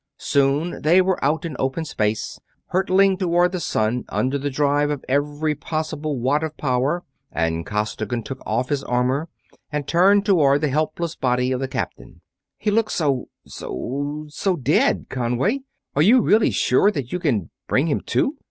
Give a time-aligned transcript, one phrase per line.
[0.17, 5.05] Soon they were out in open space, hurtling toward the sun under the drive of
[5.07, 9.29] every possible watt of power, and Costigan took off his armor
[9.71, 12.21] and turned toward the helpless body of the captain.
[12.57, 13.29] "He looks so...
[13.45, 14.25] so...
[14.29, 15.59] so dead, Conway!
[15.95, 18.37] Are you really sure that you can bring him to?"